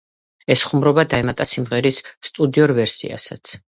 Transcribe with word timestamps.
ეს 0.53 0.61
ხუმრობა 0.69 1.03
დაემატა 1.11 1.47
სიმღერის 1.51 2.01
სტუდიურ 2.31 2.75
ვერსიასაც. 2.81 3.55